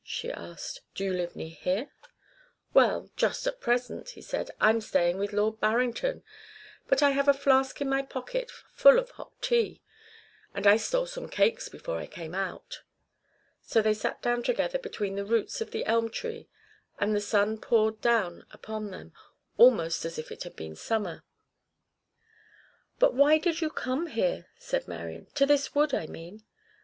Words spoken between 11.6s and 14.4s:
before I came out." So they sat